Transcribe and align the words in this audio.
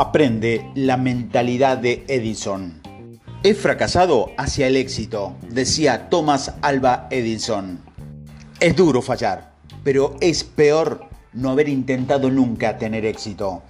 Aprende 0.00 0.64
la 0.76 0.96
mentalidad 0.96 1.76
de 1.76 2.04
Edison. 2.06 2.80
He 3.42 3.52
fracasado 3.52 4.30
hacia 4.38 4.68
el 4.68 4.76
éxito, 4.76 5.34
decía 5.50 6.08
Thomas 6.08 6.54
Alba 6.62 7.08
Edison. 7.10 7.80
Es 8.60 8.76
duro 8.76 9.02
fallar, 9.02 9.54
pero 9.82 10.14
es 10.20 10.44
peor 10.44 11.08
no 11.32 11.50
haber 11.50 11.68
intentado 11.68 12.30
nunca 12.30 12.78
tener 12.78 13.04
éxito. 13.04 13.64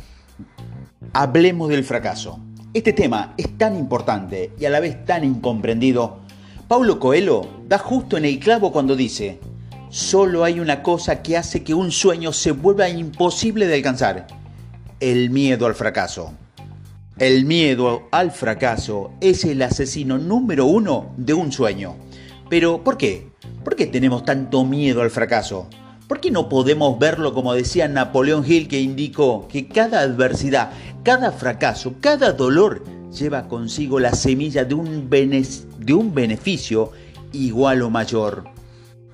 Hablemos 1.15 1.71
del 1.71 1.83
fracaso. 1.83 2.39
Este 2.75 2.93
tema 2.93 3.33
es 3.39 3.57
tan 3.57 3.75
importante 3.75 4.53
y 4.61 4.67
a 4.67 4.71
la 4.71 4.81
vez 4.81 5.07
tan 5.07 5.25
incomprendido. 5.25 6.19
Paulo 6.69 7.01
Coelho 7.01 7.49
da 7.67 7.79
justo 7.79 8.19
en 8.19 8.27
el 8.27 8.39
clavo 8.39 8.71
cuando 8.71 8.97
dice, 8.97 9.41
solo 9.89 10.45
hay 10.45 10.61
una 10.61 10.83
cosa 10.83 11.23
que 11.23 11.39
hace 11.39 11.65
que 11.65 11.73
un 11.73 11.91
sueño 11.91 12.35
se 12.35 12.53
vuelva 12.53 12.91
imposible 12.91 13.67
de 13.67 13.77
alcanzar 13.77 14.38
el 15.01 15.31
miedo 15.31 15.67
al 15.67 15.75
fracaso. 15.75 16.33
El 17.19 17.45
miedo 17.45 18.09
al 18.11 18.31
fracaso 18.31 19.13
es 19.21 19.45
el 19.45 19.63
asesino 19.63 20.19
número 20.19 20.67
uno 20.67 21.13
de 21.17 21.35
un 21.35 21.53
sueño. 21.53 21.97
Pero, 22.49 22.83
¿por 22.83 22.97
qué? 22.97 23.29
¿Por 23.65 23.77
qué 23.77 23.87
tenemos 23.87 24.25
tanto 24.25 24.65
miedo 24.65 25.03
al 25.03 25.11
fracaso? 25.11 25.69
¿Por 26.09 26.21
qué 26.21 26.31
no 26.31 26.49
podemos 26.49 26.99
verlo 26.99 27.35
como 27.35 27.55
decía 27.55 27.87
Napoleón 27.87 28.45
Hill 28.47 28.67
que 28.67 28.81
indicó 28.81 29.47
que 29.47 29.69
cada 29.69 30.01
adversidad, 30.01 30.71
cada 31.03 31.33
fracaso, 31.33 31.95
cada 32.01 32.33
dolor 32.33 32.83
lleva 33.13 33.47
consigo 33.47 34.01
la 34.01 34.15
semilla 34.15 34.65
de 34.65 34.75
un, 34.75 35.09
beneficio 36.15 36.93
igual 37.33 37.83
o 37.83 37.91
mayor? 37.91 38.45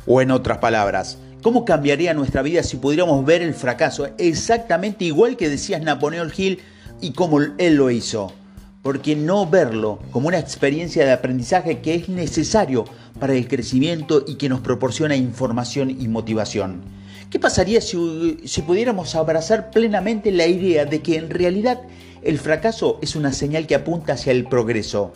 O 0.07 0.23
en 0.23 0.31
otras 0.31 0.59
palabras, 0.59 1.19
¿Cómo 1.45 1.67
cambiaría 1.67 2.15
nuestra 2.15 2.41
vida 2.41 2.63
si 2.63 2.79
pudiéramos 2.79 3.23
ver 3.23 3.43
el 3.43 3.53
fracaso 3.53 4.09
exactamente 4.17 5.05
igual 5.05 5.37
que 5.37 5.51
decías 5.51 5.83
Napoleón 5.83 6.33
Hill 6.35 6.61
y 7.03 7.13
como 7.13 7.39
él 7.39 7.75
lo 7.75 7.91
hizo? 7.91 8.33
Porque 8.81 9.15
no 9.15 9.47
verlo 9.47 9.99
como 10.11 10.29
una 10.29 10.39
experiencia 10.39 11.05
de 11.05 11.13
aprendizaje 11.13 11.81
que 11.81 11.97
es 11.97 12.09
necesario 12.09 12.87
para 13.21 13.35
el 13.35 13.47
crecimiento 13.47 14.25
y 14.27 14.37
que 14.37 14.49
nos 14.49 14.63
proporciona 14.63 15.17
información 15.17 15.91
y 15.91 16.09
motivación. 16.09 16.81
¿Qué 17.29 17.39
pasaría 17.39 17.83
si, 17.83 18.39
si 18.47 18.63
pudiéramos 18.63 19.15
abrazar 19.15 19.71
plenamente 19.71 20.33
la 20.33 20.47
idea 20.47 20.87
de 20.87 21.03
que 21.03 21.19
en 21.19 21.29
realidad 21.29 21.83
el 22.23 22.39
fracaso 22.39 22.99
es 23.03 23.17
una 23.17 23.35
señal 23.35 23.67
que 23.67 23.75
apunta 23.75 24.15
hacia 24.15 24.33
el 24.33 24.47
progreso? 24.47 25.13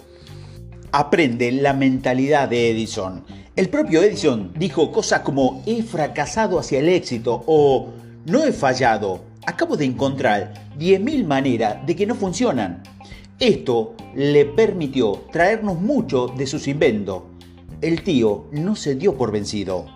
Aprende 0.93 1.53
la 1.53 1.73
mentalidad 1.73 2.51
de 2.51 2.71
Edison 2.71 3.25
el 3.59 3.71
propio 3.71 4.05
Edison 4.05 4.53
dijo 4.57 4.93
cosas 4.93 5.23
como 5.23 5.65
he 5.67 5.83
fracasado 5.83 6.61
hacia 6.61 6.79
el 6.79 6.89
éxito 6.89 7.43
o 7.49 7.89
no 8.25 8.45
he 8.45 8.53
fallado, 8.53 9.25
acabo 9.47 9.77
de 9.77 9.85
encontrar 9.85 10.55
10.000 10.79 11.27
maneras 11.27 11.85
de 11.85 11.97
que 11.97 12.07
no 12.07 12.15
funcionan. 12.15 12.85
Esto 13.41 13.97
le 14.15 14.45
permitió 14.45 15.25
traernos 15.33 15.81
mucho 15.81 16.29
de 16.29 16.47
sus 16.47 16.69
inventos. 16.69 17.25
El 17.81 18.05
tío 18.05 18.45
no 18.53 18.77
se 18.77 18.95
dio 18.95 19.19
por 19.19 19.33
vencido. 19.33 19.87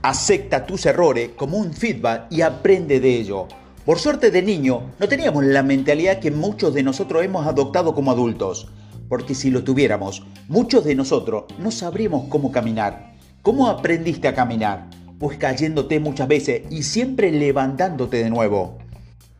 Acepta 0.00 0.64
tus 0.64 0.86
errores 0.86 1.32
como 1.36 1.58
un 1.58 1.74
feedback 1.74 2.32
y 2.32 2.40
aprende 2.40 2.98
de 2.98 3.14
ello. 3.14 3.46
Por 3.84 3.98
suerte 3.98 4.30
de 4.30 4.40
niño, 4.40 4.92
no 4.98 5.06
teníamos 5.06 5.44
la 5.44 5.62
mentalidad 5.62 6.18
que 6.18 6.30
muchos 6.30 6.72
de 6.72 6.82
nosotros 6.82 7.22
hemos 7.24 7.46
adoptado 7.46 7.94
como 7.94 8.10
adultos 8.10 8.68
porque 9.10 9.34
si 9.34 9.50
lo 9.50 9.64
tuviéramos, 9.64 10.22
muchos 10.46 10.84
de 10.84 10.94
nosotros 10.94 11.44
no 11.58 11.72
sabríamos 11.72 12.28
cómo 12.28 12.52
caminar. 12.52 13.16
¿Cómo 13.42 13.66
aprendiste 13.66 14.28
a 14.28 14.34
caminar? 14.34 14.88
Pues 15.18 15.36
cayéndote 15.36 15.98
muchas 15.98 16.28
veces 16.28 16.62
y 16.70 16.84
siempre 16.84 17.32
levantándote 17.32 18.22
de 18.22 18.30
nuevo. 18.30 18.78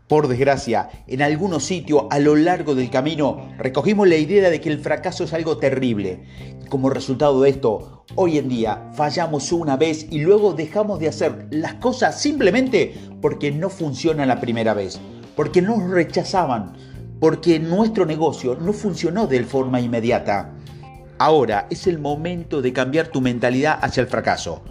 Por 0.08 0.26
desgracia, 0.26 0.90
en 1.06 1.22
algunos 1.22 1.62
sitios 1.62 2.06
a 2.10 2.18
lo 2.18 2.34
largo 2.34 2.74
del 2.74 2.90
camino 2.90 3.48
recogimos 3.58 4.08
la 4.08 4.16
idea 4.16 4.50
de 4.50 4.60
que 4.60 4.70
el 4.70 4.80
fracaso 4.80 5.22
es 5.22 5.32
algo 5.32 5.58
terrible. 5.58 6.24
como 6.68 6.90
resultado 6.90 7.40
de 7.42 7.50
esto, 7.50 8.04
hoy 8.16 8.38
en 8.38 8.48
día 8.48 8.90
fallamos 8.94 9.52
una 9.52 9.76
vez 9.76 10.08
y 10.10 10.18
luego 10.18 10.52
dejamos 10.52 10.98
de 10.98 11.08
hacer 11.08 11.46
las 11.50 11.74
cosas 11.74 12.20
simplemente 12.20 12.94
porque 13.22 13.52
no 13.52 13.70
funciona 13.70 14.26
la 14.26 14.40
primera 14.40 14.74
vez, 14.74 15.00
porque 15.36 15.62
nos 15.62 15.88
rechazaban, 15.88 16.72
porque 17.20 17.60
nuestro 17.60 18.06
negocio 18.06 18.56
no 18.60 18.72
funcionó 18.72 19.26
de 19.26 19.44
forma 19.44 19.80
inmediata. 19.80 20.50
Ahora 21.18 21.66
es 21.70 21.86
el 21.86 21.98
momento 21.98 22.62
de 22.62 22.72
cambiar 22.72 23.08
tu 23.08 23.20
mentalidad 23.20 23.78
hacia 23.82 24.00
el 24.00 24.06
fracaso, 24.06 24.62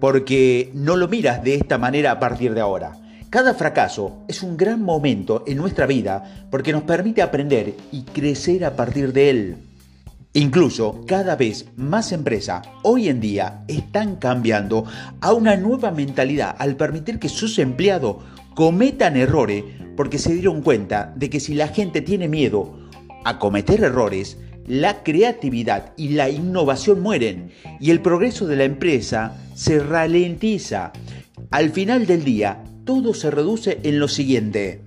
porque 0.00 0.70
no 0.74 0.96
lo 0.96 1.08
miras 1.08 1.42
de 1.42 1.54
esta 1.54 1.78
manera 1.78 2.12
a 2.12 2.20
partir 2.20 2.52
de 2.52 2.60
ahora. 2.60 2.92
Cada 3.30 3.54
fracaso 3.54 4.18
es 4.28 4.42
un 4.42 4.56
gran 4.56 4.82
momento 4.82 5.42
en 5.46 5.56
nuestra 5.56 5.86
vida 5.86 6.46
porque 6.50 6.72
nos 6.72 6.82
permite 6.82 7.22
aprender 7.22 7.74
y 7.90 8.02
crecer 8.02 8.64
a 8.64 8.76
partir 8.76 9.12
de 9.12 9.30
él. 9.30 9.56
Incluso 10.34 11.04
cada 11.06 11.36
vez 11.36 11.66
más 11.76 12.12
empresas 12.12 12.66
hoy 12.82 13.08
en 13.08 13.20
día 13.20 13.64
están 13.66 14.16
cambiando 14.16 14.84
a 15.20 15.32
una 15.32 15.56
nueva 15.56 15.90
mentalidad 15.90 16.54
al 16.58 16.76
permitir 16.76 17.18
que 17.18 17.28
sus 17.28 17.58
empleados 17.58 18.16
cometan 18.54 19.16
errores 19.16 19.64
porque 19.96 20.18
se 20.18 20.32
dieron 20.32 20.62
cuenta 20.62 21.12
de 21.16 21.30
que 21.30 21.40
si 21.40 21.54
la 21.54 21.68
gente 21.68 22.00
tiene 22.00 22.28
miedo 22.28 22.78
a 23.24 23.38
cometer 23.38 23.82
errores, 23.82 24.38
la 24.66 25.02
creatividad 25.02 25.92
y 25.96 26.10
la 26.10 26.30
innovación 26.30 27.00
mueren 27.00 27.50
y 27.80 27.90
el 27.90 28.00
progreso 28.00 28.46
de 28.46 28.56
la 28.56 28.64
empresa 28.64 29.36
se 29.54 29.78
ralentiza. 29.78 30.92
Al 31.50 31.70
final 31.70 32.06
del 32.06 32.24
día, 32.24 32.64
todo 32.84 33.14
se 33.14 33.30
reduce 33.30 33.78
en 33.82 33.98
lo 33.98 34.08
siguiente. 34.08 34.80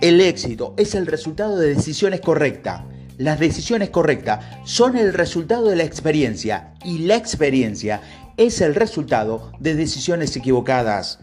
El 0.00 0.20
éxito 0.20 0.74
es 0.76 0.94
el 0.94 1.06
resultado 1.06 1.58
de 1.58 1.74
decisiones 1.74 2.20
correctas. 2.20 2.82
Las 3.16 3.40
decisiones 3.40 3.90
correctas 3.90 4.44
son 4.64 4.96
el 4.96 5.12
resultado 5.12 5.68
de 5.68 5.76
la 5.76 5.82
experiencia 5.82 6.74
y 6.84 6.98
la 6.98 7.16
experiencia 7.16 8.00
es 8.36 8.60
el 8.60 8.76
resultado 8.76 9.50
de 9.58 9.74
decisiones 9.74 10.36
equivocadas. 10.36 11.18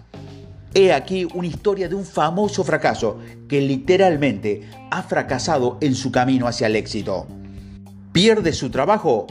He 0.78 0.92
aquí 0.92 1.26
una 1.34 1.48
historia 1.48 1.88
de 1.88 1.96
un 1.96 2.04
famoso 2.04 2.66
fracaso 2.66 3.18
que 3.48 3.62
literalmente 3.62 4.64
ha 4.92 5.04
fracasado 5.04 5.78
en 5.80 5.96
su 5.96 6.12
camino 6.12 6.48
hacia 6.48 6.68
el 6.68 6.76
éxito. 6.76 7.28
Pierde 8.12 8.52
su 8.52 8.70
trabajo 8.70 9.26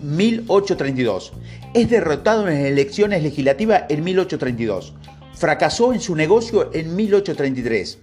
1832. 0.00 1.34
Es 1.74 1.90
derrotado 1.90 2.48
en 2.48 2.64
elecciones 2.64 3.22
legislativas 3.22 3.82
en 3.90 4.02
1832. 4.02 4.94
Fracasó 5.34 5.92
en 5.92 6.00
su 6.00 6.16
negocio 6.16 6.70
en 6.72 6.96
1833. 6.96 7.98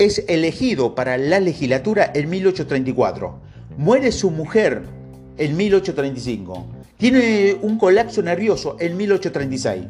Es 0.00 0.24
elegido 0.26 0.96
para 0.96 1.16
la 1.16 1.38
legislatura 1.38 2.10
en 2.12 2.28
1834. 2.30 3.40
Muere 3.78 4.10
su 4.10 4.32
mujer 4.32 4.82
en 5.38 5.56
1835. 5.56 6.66
Tiene 6.96 7.58
un 7.62 7.78
colapso 7.78 8.22
nervioso 8.22 8.76
en 8.80 8.96
1836 8.96 9.86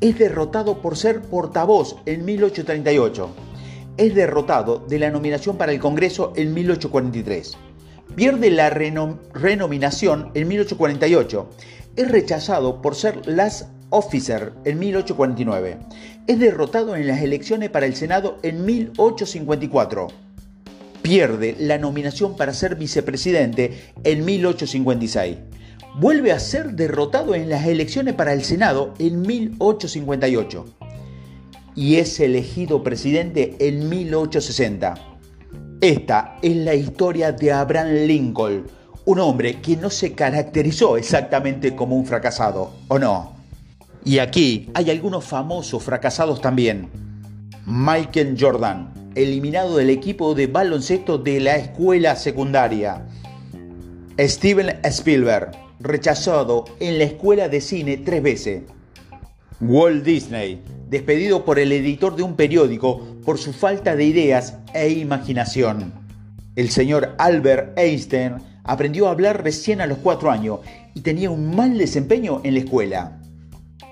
es 0.00 0.18
derrotado 0.18 0.82
por 0.82 0.96
ser 0.96 1.22
portavoz 1.22 1.96
en 2.06 2.24
1838. 2.24 3.30
Es 3.96 4.14
derrotado 4.14 4.84
de 4.86 4.98
la 4.98 5.10
nominación 5.10 5.56
para 5.56 5.72
el 5.72 5.80
Congreso 5.80 6.32
en 6.36 6.52
1843. 6.52 7.56
Pierde 8.14 8.50
la 8.50 8.70
renominación 8.70 10.30
en 10.34 10.48
1848. 10.48 11.50
Es 11.96 12.10
rechazado 12.10 12.82
por 12.82 12.94
ser 12.94 13.26
Last 13.26 13.68
Officer 13.90 14.52
en 14.64 14.78
1849. 14.78 15.78
Es 16.26 16.38
derrotado 16.38 16.94
en 16.96 17.06
las 17.06 17.22
elecciones 17.22 17.70
para 17.70 17.86
el 17.86 17.94
Senado 17.94 18.38
en 18.42 18.64
1854. 18.66 20.08
Pierde 21.00 21.56
la 21.58 21.78
nominación 21.78 22.36
para 22.36 22.52
ser 22.52 22.74
vicepresidente 22.74 23.92
en 24.04 24.24
1856 24.24 25.36
vuelve 25.98 26.32
a 26.32 26.38
ser 26.38 26.72
derrotado 26.72 27.34
en 27.34 27.48
las 27.48 27.66
elecciones 27.66 28.14
para 28.14 28.32
el 28.32 28.44
Senado 28.44 28.92
en 28.98 29.22
1858 29.22 30.64
y 31.74 31.96
es 31.96 32.20
elegido 32.20 32.82
presidente 32.82 33.56
en 33.60 33.88
1860. 33.88 34.94
Esta 35.80 36.36
es 36.42 36.56
la 36.56 36.74
historia 36.74 37.32
de 37.32 37.52
Abraham 37.52 38.06
Lincoln, 38.06 38.66
un 39.04 39.20
hombre 39.20 39.60
que 39.60 39.76
no 39.76 39.90
se 39.90 40.12
caracterizó 40.12 40.96
exactamente 40.96 41.76
como 41.76 41.96
un 41.96 42.06
fracasado, 42.06 42.72
¿o 42.88 42.98
no? 42.98 43.36
Y 44.04 44.18
aquí 44.18 44.70
hay 44.74 44.90
algunos 44.90 45.24
famosos 45.24 45.82
fracasados 45.82 46.40
también. 46.40 46.88
Michael 47.66 48.36
Jordan, 48.38 49.12
eliminado 49.14 49.76
del 49.76 49.90
equipo 49.90 50.34
de 50.34 50.46
baloncesto 50.46 51.18
de 51.18 51.40
la 51.40 51.56
escuela 51.56 52.16
secundaria. 52.16 53.06
Steven 54.18 54.78
Spielberg, 54.84 55.65
rechazado 55.80 56.64
en 56.80 56.98
la 56.98 57.04
escuela 57.04 57.48
de 57.48 57.60
cine 57.60 57.96
tres 57.98 58.22
veces. 58.22 58.62
Walt 59.60 60.04
Disney, 60.04 60.62
despedido 60.88 61.44
por 61.44 61.58
el 61.58 61.72
editor 61.72 62.14
de 62.14 62.22
un 62.22 62.36
periódico 62.36 63.00
por 63.24 63.38
su 63.38 63.52
falta 63.52 63.96
de 63.96 64.04
ideas 64.04 64.58
e 64.74 64.90
imaginación. 64.90 65.92
El 66.54 66.70
señor 66.70 67.14
Albert 67.18 67.78
Einstein 67.78 68.36
aprendió 68.64 69.08
a 69.08 69.10
hablar 69.12 69.42
recién 69.42 69.80
a 69.80 69.86
los 69.86 69.98
cuatro 69.98 70.30
años 70.30 70.60
y 70.94 71.00
tenía 71.00 71.30
un 71.30 71.54
mal 71.54 71.76
desempeño 71.78 72.40
en 72.44 72.54
la 72.54 72.60
escuela. 72.60 73.20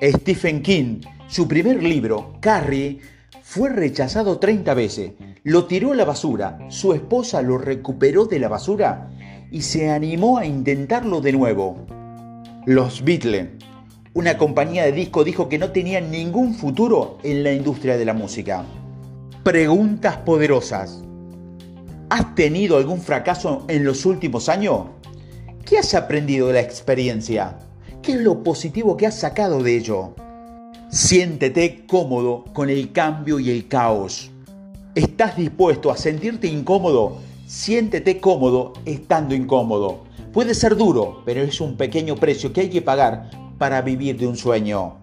Stephen 0.02 0.62
King, 0.62 1.00
su 1.28 1.48
primer 1.48 1.82
libro, 1.82 2.36
Carrie, 2.40 3.00
fue 3.42 3.68
rechazado 3.70 4.38
30 4.38 4.74
veces. 4.74 5.12
Lo 5.42 5.66
tiró 5.66 5.92
a 5.92 5.94
la 5.94 6.04
basura, 6.04 6.58
su 6.68 6.92
esposa 6.92 7.42
lo 7.42 7.58
recuperó 7.58 8.24
de 8.26 8.38
la 8.38 8.48
basura 8.48 9.10
y 9.50 9.62
se 9.62 9.90
animó 9.90 10.38
a 10.38 10.46
intentarlo 10.46 11.20
de 11.20 11.32
nuevo. 11.32 11.86
Los 12.66 13.04
Beatles, 13.04 13.48
una 14.14 14.38
compañía 14.38 14.84
de 14.84 14.92
disco, 14.92 15.24
dijo 15.24 15.48
que 15.48 15.58
no 15.58 15.70
tenían 15.70 16.10
ningún 16.10 16.54
futuro 16.54 17.18
en 17.22 17.42
la 17.42 17.52
industria 17.52 17.96
de 17.96 18.04
la 18.04 18.14
música. 18.14 18.64
Preguntas 19.42 20.16
poderosas. 20.18 21.02
¿Has 22.10 22.34
tenido 22.34 22.76
algún 22.76 23.00
fracaso 23.00 23.64
en 23.68 23.84
los 23.84 24.06
últimos 24.06 24.48
años? 24.48 24.86
¿Qué 25.64 25.78
has 25.78 25.94
aprendido 25.94 26.48
de 26.48 26.54
la 26.54 26.60
experiencia? 26.60 27.58
¿Qué 28.02 28.12
es 28.12 28.20
lo 28.20 28.42
positivo 28.42 28.96
que 28.96 29.06
has 29.06 29.18
sacado 29.18 29.62
de 29.62 29.76
ello? 29.76 30.14
Siéntete 30.90 31.86
cómodo 31.86 32.44
con 32.52 32.70
el 32.70 32.92
cambio 32.92 33.40
y 33.40 33.50
el 33.50 33.66
caos. 33.66 34.30
¿Estás 34.94 35.36
dispuesto 35.36 35.90
a 35.90 35.96
sentirte 35.96 36.46
incómodo? 36.46 37.18
Siéntete 37.46 38.20
cómodo 38.20 38.72
estando 38.86 39.34
incómodo. 39.34 40.04
Puede 40.32 40.54
ser 40.54 40.76
duro, 40.76 41.20
pero 41.26 41.42
es 41.42 41.60
un 41.60 41.76
pequeño 41.76 42.16
precio 42.16 42.54
que 42.54 42.62
hay 42.62 42.70
que 42.70 42.80
pagar 42.80 43.28
para 43.58 43.82
vivir 43.82 44.16
de 44.16 44.26
un 44.26 44.38
sueño. 44.38 44.96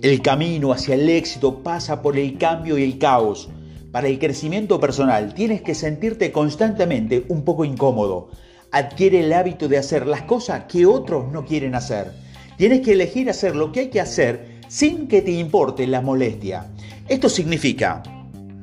El 0.00 0.22
camino 0.22 0.72
hacia 0.72 0.94
el 0.94 1.06
éxito 1.10 1.62
pasa 1.62 2.00
por 2.00 2.16
el 2.16 2.38
cambio 2.38 2.78
y 2.78 2.84
el 2.84 2.98
caos. 2.98 3.50
Para 3.92 4.08
el 4.08 4.18
crecimiento 4.18 4.80
personal 4.80 5.34
tienes 5.34 5.60
que 5.60 5.74
sentirte 5.74 6.32
constantemente 6.32 7.26
un 7.28 7.44
poco 7.44 7.66
incómodo. 7.66 8.30
Adquiere 8.72 9.20
el 9.20 9.32
hábito 9.34 9.68
de 9.68 9.76
hacer 9.76 10.06
las 10.06 10.22
cosas 10.22 10.64
que 10.64 10.86
otros 10.86 11.30
no 11.30 11.44
quieren 11.44 11.74
hacer. 11.74 12.12
Tienes 12.56 12.80
que 12.80 12.92
elegir 12.92 13.28
hacer 13.28 13.54
lo 13.54 13.70
que 13.70 13.80
hay 13.80 13.88
que 13.90 14.00
hacer 14.00 14.60
sin 14.68 15.08
que 15.08 15.20
te 15.20 15.32
importe 15.32 15.86
la 15.86 16.00
molestia. 16.00 16.70
Esto 17.06 17.28
significa 17.28 18.02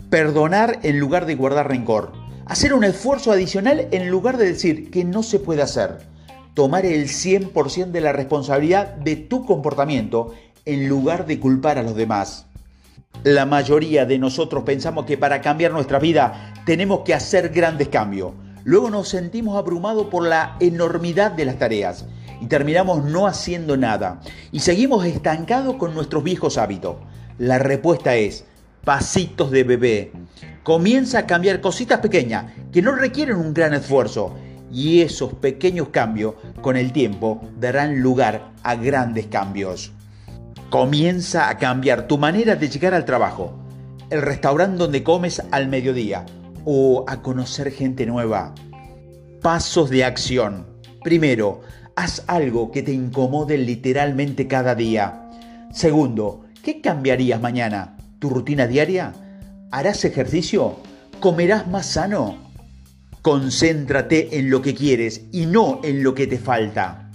perdonar 0.10 0.80
en 0.82 1.00
lugar 1.00 1.28
de 1.28 1.36
guardar 1.36 1.68
rencor 1.68 2.27
Hacer 2.50 2.74
un 2.74 2.86
esfuerzo 2.86 3.34
adicional 3.34 3.90
en 3.92 4.10
lugar 4.10 4.38
de 4.38 4.46
decir 4.46 4.90
que 4.90 5.04
no 5.04 5.22
se 5.22 5.38
puede 5.38 5.62
hacer. 5.62 5.98
Tomar 6.54 6.86
el 6.86 7.10
100% 7.10 7.92
de 7.92 8.00
la 8.00 8.14
responsabilidad 8.14 8.96
de 8.96 9.18
tu 9.18 9.46
comportamiento 9.46 10.34
en 10.64 10.88
lugar 10.88 11.26
de 11.26 11.42
culpar 11.42 11.78
a 11.78 11.84
los 11.84 11.96
demás. 11.96 12.46
La 13.26 13.46
mayoría 13.46 14.06
de 14.06 14.18
nosotros 14.18 14.64
pensamos 14.64 15.06
que 15.06 15.18
para 15.18 15.42
cambiar 15.42 15.74
nuestra 15.74 16.00
vida 16.00 16.54
tenemos 16.66 17.02
que 17.02 17.14
hacer 17.14 17.50
grandes 17.50 17.90
cambios. 17.90 18.32
Luego 18.64 18.90
nos 18.90 19.10
sentimos 19.10 19.58
abrumados 19.58 20.08
por 20.08 20.26
la 20.26 20.56
enormidad 20.62 21.34
de 21.34 21.44
las 21.44 21.60
tareas 21.60 22.06
y 22.40 22.46
terminamos 22.46 23.04
no 23.04 23.28
haciendo 23.28 23.76
nada 23.76 24.22
y 24.54 24.62
seguimos 24.62 25.06
estancados 25.06 25.76
con 25.76 25.94
nuestros 25.94 26.24
viejos 26.24 26.58
hábitos. 26.58 26.96
La 27.38 27.60
respuesta 27.60 28.16
es 28.16 28.46
pasitos 28.86 29.52
de 29.52 29.66
bebé. 29.66 30.12
Comienza 30.68 31.20
a 31.20 31.26
cambiar 31.26 31.62
cositas 31.62 32.02
pequeñas 32.02 32.52
que 32.74 32.82
no 32.82 32.94
requieren 32.94 33.38
un 33.38 33.54
gran 33.54 33.74
esfuerzo 33.74 34.36
y 34.70 35.00
esos 35.00 35.34
pequeños 35.36 35.88
cambios 35.92 36.34
con 36.62 36.76
el 36.76 36.92
tiempo 36.92 37.40
darán 37.58 38.02
lugar 38.02 38.52
a 38.64 38.76
grandes 38.76 39.28
cambios. 39.28 39.94
Comienza 40.70 41.48
a 41.48 41.58
cambiar 41.58 42.10
tu 42.10 42.18
manera 42.18 42.58
de 42.58 42.68
llegar 42.68 42.94
al 42.94 43.06
trabajo, 43.06 43.54
el 44.10 44.22
restaurante 44.22 44.76
donde 44.76 45.04
comes 45.04 45.42
al 45.52 45.70
mediodía 45.70 46.26
o 46.66 47.06
a 47.08 47.22
conocer 47.22 47.72
gente 47.72 48.06
nueva. 48.06 48.54
Pasos 49.42 49.90
de 49.90 50.04
acción. 50.04 50.66
Primero, 51.02 51.62
haz 51.96 52.26
algo 52.28 52.74
que 52.74 52.84
te 52.84 52.92
incomode 52.92 53.58
literalmente 53.58 54.50
cada 54.50 54.76
día. 54.76 55.30
Segundo, 55.72 56.42
¿qué 56.62 56.82
cambiarías 56.82 57.40
mañana? 57.40 57.96
tu 58.20 58.30
rutina 58.30 58.68
diaria? 58.68 59.14
¿Harás 59.70 60.06
ejercicio? 60.06 60.78
¿Comerás 61.20 61.68
más 61.68 61.88
sano? 61.88 62.38
Concéntrate 63.22 64.40
en 64.40 64.50
lo 64.50 64.62
que 64.62 64.74
quieres 64.74 65.24
y 65.34 65.46
no 65.46 65.82
en 65.84 66.04
lo 66.04 66.16
que 66.16 66.26
te 66.26 66.38
falta. 66.38 67.12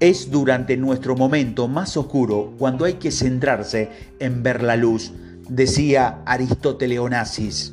Es 0.00 0.32
durante 0.32 0.76
nuestro 0.76 1.14
momento 1.14 1.68
más 1.68 1.96
oscuro 1.96 2.54
cuando 2.58 2.86
hay 2.86 2.94
que 2.94 3.12
centrarse 3.12 3.88
en 4.18 4.42
ver 4.42 4.64
la 4.64 4.74
luz, 4.74 5.12
decía 5.48 6.22
Aristóteles 6.26 6.98
Onassis. 6.98 7.72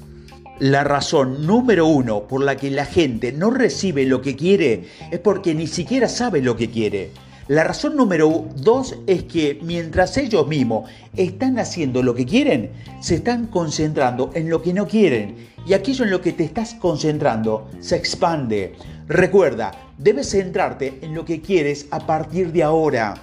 La 0.60 0.84
razón 0.84 1.48
número 1.48 1.88
uno 1.88 2.28
por 2.28 2.44
la 2.44 2.56
que 2.56 2.70
la 2.70 2.86
gente 2.86 3.32
no 3.32 3.50
recibe 3.50 4.06
lo 4.06 4.22
que 4.22 4.36
quiere 4.36 4.86
es 5.12 5.20
porque 5.20 5.56
ni 5.56 5.66
siquiera 5.66 6.08
sabe 6.08 6.44
lo 6.44 6.56
que 6.56 6.70
quiere. 6.70 7.12
La 7.48 7.64
razón 7.64 7.96
número 7.96 8.46
dos 8.58 8.96
es 9.08 9.24
que 9.24 9.58
mientras 9.64 10.18
ellos 10.18 10.46
mismos 10.50 10.90
están 11.16 11.60
haciendo 11.60 12.04
lo 12.04 12.14
que 12.14 12.26
quieren, 12.26 12.72
se 13.00 13.16
están 13.16 13.48
concentrando 13.48 14.32
en 14.34 14.50
lo 14.50 14.62
que 14.62 14.74
no 14.74 14.86
quieren. 14.86 15.48
Y 15.66 15.74
aquello 15.74 16.04
en 16.04 16.12
lo 16.12 16.20
que 16.20 16.34
te 16.34 16.44
estás 16.44 16.74
concentrando 16.74 17.70
se 17.80 17.96
expande. 17.96 18.76
Recuerda, 19.08 19.72
debes 19.98 20.32
centrarte 20.32 21.00
en 21.02 21.16
lo 21.16 21.24
que 21.24 21.40
quieres 21.40 21.88
a 21.92 22.06
partir 22.06 22.52
de 22.52 22.64
ahora. 22.64 23.14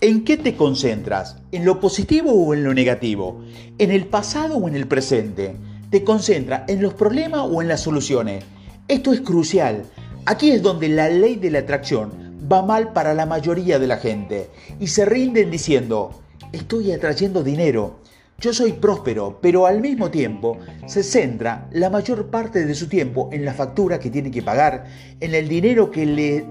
¿En 0.00 0.22
qué 0.22 0.36
te 0.36 0.54
concentras? 0.54 1.38
¿En 1.50 1.64
lo 1.64 1.80
positivo 1.80 2.30
o 2.30 2.54
en 2.54 2.62
lo 2.62 2.72
negativo? 2.72 3.42
¿En 3.78 3.90
el 3.90 4.06
pasado 4.06 4.58
o 4.58 4.68
en 4.68 4.76
el 4.76 4.86
presente? 4.86 5.56
¿Te 5.90 6.04
concentras 6.04 6.62
en 6.68 6.80
los 6.80 6.94
problemas 6.94 7.40
o 7.50 7.60
en 7.60 7.66
las 7.66 7.80
soluciones? 7.80 8.44
Esto 8.86 9.12
es 9.12 9.20
crucial. 9.20 9.82
Aquí 10.26 10.52
es 10.52 10.62
donde 10.62 10.88
la 10.88 11.08
ley 11.08 11.34
de 11.34 11.50
la 11.50 11.58
atracción 11.60 12.27
va 12.50 12.62
mal 12.62 12.92
para 12.92 13.14
la 13.14 13.26
mayoría 13.26 13.78
de 13.78 13.86
la 13.86 13.98
gente 13.98 14.48
y 14.80 14.86
se 14.86 15.04
rinden 15.04 15.50
diciendo, 15.50 16.10
estoy 16.52 16.92
atrayendo 16.92 17.42
dinero, 17.42 18.00
yo 18.40 18.52
soy 18.52 18.72
próspero, 18.74 19.40
pero 19.42 19.66
al 19.66 19.80
mismo 19.80 20.12
tiempo 20.12 20.58
se 20.86 21.02
centra 21.02 21.68
la 21.72 21.90
mayor 21.90 22.26
parte 22.26 22.64
de 22.64 22.74
su 22.76 22.88
tiempo 22.88 23.28
en 23.32 23.44
la 23.44 23.52
factura 23.52 23.98
que 23.98 24.10
tiene 24.10 24.30
que 24.30 24.42
pagar, 24.42 24.86
en 25.18 25.34
el 25.34 25.48
dinero 25.48 25.90
que 25.90 26.46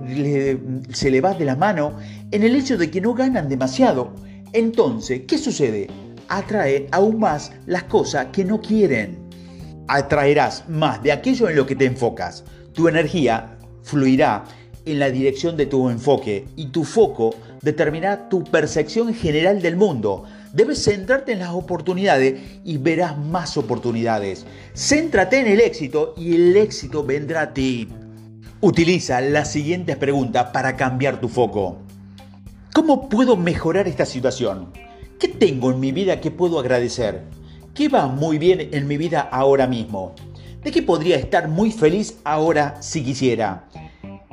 se 0.92 1.10
le 1.10 1.22
va 1.22 1.34
de 1.34 1.46
la 1.46 1.56
mano, 1.56 1.98
en 2.30 2.44
el 2.44 2.58
hecho 2.58 2.78
de 2.78 2.92
que 2.92 3.00
no 3.00 3.14
ganan 3.14 3.48
demasiado. 3.48 4.14
Entonces, 4.52 5.22
¿qué 5.28 5.38
sucede? 5.38 5.88
Atrae 6.28 6.90
aún 6.92 7.20
más 7.20 7.54
las 7.66 7.84
cosas 7.84 8.28
que 8.34 8.44
no 8.44 8.60
quieren. 8.60 9.18
Atraerás 9.88 10.68
más 10.68 11.02
de 11.02 11.14
aquello 11.14 11.48
en 11.48 11.56
lo 11.56 11.66
que 11.66 11.78
te 11.78 11.86
enfocas. 11.86 12.44
Tu 12.74 12.90
energía 12.90 13.58
fluirá 13.84 14.44
en 14.92 15.00
la 15.00 15.12
dirección 15.12 15.58
de 15.58 15.66
tu 15.66 15.90
enfoque 15.90 16.46
y 16.56 16.68
tu 16.68 16.84
foco 16.84 17.36
determinará 17.62 18.30
tu 18.30 18.44
percepción 18.44 19.14
general 19.14 19.62
del 19.62 19.76
mundo. 19.76 20.24
Debes 20.54 20.84
centrarte 20.84 21.34
en 21.34 21.40
las 21.40 21.52
oportunidades 21.52 22.40
y 22.64 22.78
verás 22.78 23.18
más 23.18 23.58
oportunidades. 23.58 24.46
Céntrate 24.76 25.40
en 25.40 25.48
el 25.48 25.62
éxito 25.62 26.14
y 26.18 26.36
el 26.36 26.56
éxito 26.58 27.04
vendrá 27.04 27.42
a 27.42 27.54
ti. 27.54 27.88
Utiliza 28.62 29.22
las 29.22 29.52
siguientes 29.52 29.98
preguntas 29.98 30.48
para 30.52 30.76
cambiar 30.76 31.20
tu 31.20 31.28
foco. 31.28 31.78
¿Cómo 32.74 33.10
puedo 33.10 33.36
mejorar 33.36 33.88
esta 33.88 34.06
situación? 34.06 34.72
¿Qué 35.20 35.28
tengo 35.28 35.72
en 35.72 35.80
mi 35.80 35.92
vida 35.92 36.22
que 36.22 36.32
puedo 36.32 36.60
agradecer? 36.60 37.24
¿Qué 37.74 37.90
va 37.90 38.08
muy 38.08 38.38
bien 38.38 38.70
en 38.72 38.88
mi 38.88 38.98
vida 38.98 39.22
ahora 39.22 39.68
mismo? 39.68 40.16
¿De 40.64 40.72
qué 40.72 40.82
podría 40.82 41.18
estar 41.18 41.48
muy 41.48 41.72
feliz 41.72 42.18
ahora 42.24 42.82
si 42.82 43.04
quisiera? 43.04 43.68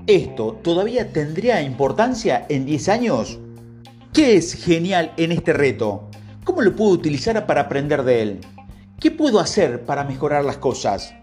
¿Esto 0.07 0.61
todavía 0.63 1.15
tendría 1.15 1.63
importancia 1.63 2.45
en 2.51 2.67
10 2.67 2.89
años? 2.91 3.39
¿Qué 4.13 4.37
es 4.37 4.53
genial 4.53 5.15
en 5.17 5.33
este 5.33 5.55
reto? 5.55 6.11
¿Cómo 6.45 6.61
lo 6.61 6.77
puedo 6.77 6.91
utilizar 6.91 7.47
para 7.47 7.63
aprender 7.63 8.03
de 8.03 8.21
él? 8.21 8.41
¿Qué 9.01 9.11
puedo 9.11 9.41
hacer 9.41 9.87
para 9.87 10.05
mejorar 10.05 10.45
las 10.45 10.59
cosas? 10.59 11.15